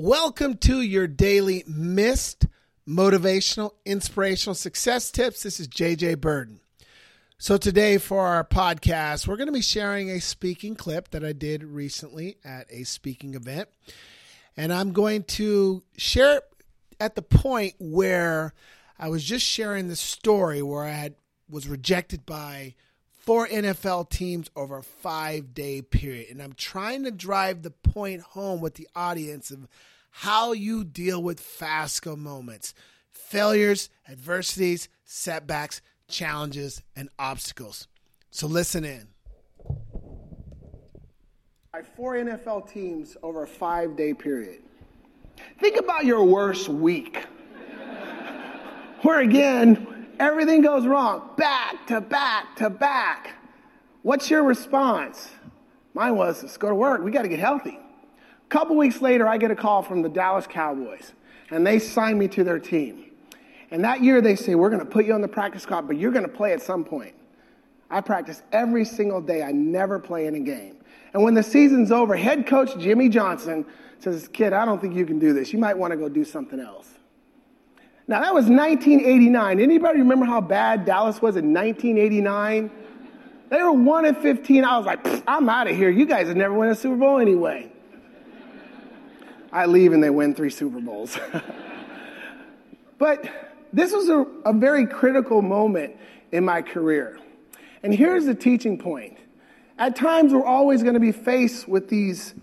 Welcome 0.00 0.58
to 0.58 0.80
your 0.80 1.08
daily 1.08 1.64
missed 1.66 2.46
motivational, 2.86 3.72
inspirational 3.84 4.54
success 4.54 5.10
tips. 5.10 5.42
This 5.42 5.58
is 5.58 5.66
JJ 5.66 6.18
Birden. 6.18 6.60
So, 7.36 7.56
today 7.56 7.98
for 7.98 8.24
our 8.24 8.44
podcast, 8.44 9.26
we're 9.26 9.34
going 9.36 9.48
to 9.48 9.52
be 9.52 9.60
sharing 9.60 10.08
a 10.08 10.20
speaking 10.20 10.76
clip 10.76 11.10
that 11.10 11.24
I 11.24 11.32
did 11.32 11.64
recently 11.64 12.36
at 12.44 12.68
a 12.70 12.84
speaking 12.84 13.34
event. 13.34 13.70
And 14.56 14.72
I'm 14.72 14.92
going 14.92 15.24
to 15.24 15.82
share 15.96 16.36
it 16.36 16.44
at 17.00 17.16
the 17.16 17.22
point 17.22 17.74
where 17.80 18.54
I 19.00 19.08
was 19.08 19.24
just 19.24 19.44
sharing 19.44 19.88
the 19.88 19.96
story 19.96 20.62
where 20.62 20.84
I 20.84 20.92
had, 20.92 21.16
was 21.50 21.66
rejected 21.66 22.24
by 22.24 22.76
four 23.18 23.46
NFL 23.46 24.08
teams 24.10 24.50
over 24.56 24.78
a 24.78 24.82
five 24.82 25.54
day 25.54 25.82
period. 25.82 26.28
And 26.30 26.42
I'm 26.42 26.54
trying 26.54 27.04
to 27.04 27.10
drive 27.10 27.62
the 27.62 27.70
point 27.70 28.22
home 28.22 28.60
with 28.60 28.74
the 28.74 28.88
audience 28.94 29.50
of 29.50 29.68
how 30.10 30.52
you 30.52 30.84
deal 30.84 31.22
with 31.22 31.40
FASCO 31.40 32.16
moments, 32.16 32.74
failures, 33.10 33.90
adversities, 34.08 34.88
setbacks, 35.04 35.80
challenges, 36.08 36.82
and 36.96 37.08
obstacles. 37.18 37.86
So 38.30 38.46
listen 38.46 38.84
in. 38.84 39.08
Four 41.94 42.14
NFL 42.14 42.72
teams 42.72 43.16
over 43.22 43.44
a 43.44 43.46
five 43.46 43.96
day 43.96 44.12
period. 44.12 44.62
Think 45.60 45.78
about 45.78 46.04
your 46.04 46.24
worst 46.24 46.68
week. 46.68 47.24
Where 49.02 49.20
again, 49.20 50.08
everything 50.18 50.62
goes 50.62 50.86
wrong, 50.86 51.30
back 51.36 51.57
to 51.88 52.00
back 52.00 52.56
to 52.56 52.70
back. 52.70 53.34
What's 54.02 54.30
your 54.30 54.42
response? 54.42 55.28
Mine 55.94 56.16
was, 56.16 56.42
let's 56.42 56.56
go 56.56 56.68
to 56.68 56.74
work. 56.74 57.02
We 57.02 57.10
got 57.10 57.22
to 57.22 57.28
get 57.28 57.40
healthy. 57.40 57.78
A 57.78 58.48
couple 58.48 58.76
weeks 58.76 59.02
later, 59.02 59.26
I 59.26 59.36
get 59.36 59.50
a 59.50 59.56
call 59.56 59.82
from 59.82 60.02
the 60.02 60.08
Dallas 60.08 60.46
Cowboys, 60.46 61.12
and 61.50 61.66
they 61.66 61.78
sign 61.78 62.18
me 62.18 62.28
to 62.28 62.44
their 62.44 62.58
team. 62.58 63.10
And 63.70 63.84
that 63.84 64.02
year, 64.02 64.20
they 64.20 64.36
say, 64.36 64.54
We're 64.54 64.70
going 64.70 64.84
to 64.84 64.90
put 64.90 65.04
you 65.04 65.12
on 65.12 65.20
the 65.20 65.28
practice 65.28 65.64
squad, 65.64 65.86
but 65.86 65.98
you're 65.98 66.12
going 66.12 66.24
to 66.24 66.32
play 66.32 66.52
at 66.52 66.62
some 66.62 66.84
point. 66.84 67.14
I 67.90 68.00
practice 68.00 68.42
every 68.52 68.84
single 68.84 69.20
day. 69.20 69.42
I 69.42 69.52
never 69.52 69.98
play 69.98 70.26
in 70.26 70.34
a 70.34 70.40
game. 70.40 70.76
And 71.12 71.22
when 71.22 71.34
the 71.34 71.42
season's 71.42 71.90
over, 71.90 72.16
head 72.16 72.46
coach 72.46 72.78
Jimmy 72.78 73.08
Johnson 73.08 73.64
says, 73.98 74.28
Kid, 74.28 74.52
I 74.52 74.64
don't 74.64 74.80
think 74.80 74.94
you 74.94 75.06
can 75.06 75.18
do 75.18 75.32
this. 75.32 75.52
You 75.52 75.58
might 75.58 75.76
want 75.76 75.92
to 75.92 75.96
go 75.96 76.08
do 76.08 76.24
something 76.24 76.60
else. 76.60 76.88
Now, 78.08 78.22
that 78.22 78.32
was 78.32 78.46
1989. 78.46 79.60
Anybody 79.60 79.98
remember 79.98 80.24
how 80.24 80.40
bad 80.40 80.86
Dallas 80.86 81.20
was 81.20 81.36
in 81.36 81.52
1989? 81.52 82.70
They 83.50 83.62
were 83.62 83.72
1 83.72 84.04
and 84.06 84.16
15. 84.16 84.64
I 84.64 84.78
was 84.78 84.86
like, 84.86 85.22
I'm 85.28 85.46
out 85.50 85.68
of 85.68 85.76
here. 85.76 85.90
You 85.90 86.06
guys 86.06 86.26
have 86.28 86.36
never 86.36 86.54
won 86.54 86.68
a 86.70 86.74
Super 86.74 86.96
Bowl 86.96 87.18
anyway. 87.18 87.70
I 89.52 89.66
leave 89.66 89.92
and 89.92 90.02
they 90.02 90.08
win 90.08 90.34
three 90.34 90.48
Super 90.48 90.80
Bowls. 90.80 91.18
but 92.98 93.30
this 93.74 93.92
was 93.92 94.08
a, 94.08 94.26
a 94.46 94.54
very 94.54 94.86
critical 94.86 95.42
moment 95.42 95.94
in 96.32 96.46
my 96.46 96.62
career. 96.62 97.18
And 97.82 97.94
here's 97.94 98.24
the 98.24 98.34
teaching 98.34 98.78
point. 98.78 99.18
At 99.78 99.96
times, 99.96 100.32
we're 100.32 100.44
always 100.44 100.82
going 100.82 100.94
to 100.94 101.00
be 101.00 101.12
faced 101.12 101.68
with 101.68 101.88
these 101.88 102.34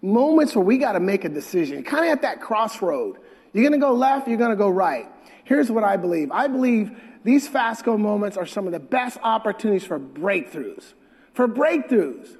moments 0.00 0.54
where 0.54 0.64
we 0.64 0.78
got 0.78 0.92
to 0.92 1.00
make 1.00 1.24
a 1.24 1.28
decision, 1.28 1.82
kind 1.82 2.04
of 2.04 2.12
at 2.12 2.22
that 2.22 2.40
crossroad. 2.40 3.18
You're 3.52 3.68
going 3.68 3.78
to 3.78 3.84
go 3.84 3.92
left, 3.92 4.28
you're 4.28 4.38
going 4.38 4.50
to 4.50 4.56
go 4.56 4.68
right. 4.68 5.08
Here's 5.44 5.70
what 5.70 5.84
I 5.84 5.96
believe 5.96 6.30
I 6.30 6.46
believe 6.46 6.96
these 7.24 7.48
FASCO 7.48 7.98
moments 7.98 8.36
are 8.36 8.46
some 8.46 8.66
of 8.66 8.72
the 8.72 8.80
best 8.80 9.18
opportunities 9.22 9.84
for 9.84 9.98
breakthroughs. 9.98 10.94
For 11.34 11.46
breakthroughs. 11.46 12.36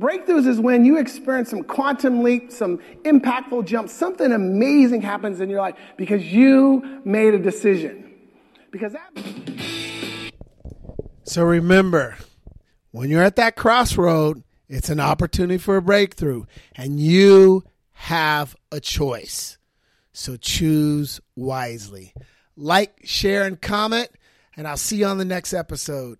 Breakthroughs 0.00 0.46
is 0.46 0.60
when 0.60 0.84
you 0.84 0.98
experience 0.98 1.50
some 1.50 1.64
quantum 1.64 2.22
leap, 2.22 2.52
some 2.52 2.78
impactful 3.02 3.64
jump, 3.64 3.88
something 3.88 4.30
amazing 4.30 5.02
happens 5.02 5.40
in 5.40 5.50
your 5.50 5.60
life 5.60 5.74
because 5.96 6.24
you 6.24 7.00
made 7.04 7.34
a 7.34 7.38
decision. 7.38 8.12
Because 8.70 8.92
that. 8.92 10.32
So 11.24 11.42
remember, 11.42 12.16
when 12.92 13.10
you're 13.10 13.22
at 13.22 13.36
that 13.36 13.56
crossroad, 13.56 14.44
it's 14.68 14.88
an 14.88 15.00
opportunity 15.00 15.58
for 15.58 15.76
a 15.76 15.82
breakthrough, 15.82 16.44
and 16.76 17.00
you 17.00 17.64
have 17.92 18.54
a 18.70 18.80
choice. 18.80 19.57
So 20.18 20.36
choose 20.36 21.20
wisely. 21.36 22.12
Like, 22.56 22.98
share, 23.04 23.44
and 23.44 23.58
comment, 23.58 24.10
and 24.56 24.66
I'll 24.66 24.76
see 24.76 24.96
you 24.96 25.06
on 25.06 25.18
the 25.18 25.24
next 25.24 25.54
episode. 25.54 26.18